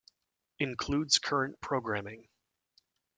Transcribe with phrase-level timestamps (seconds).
[0.57, 2.27] Includes current programming.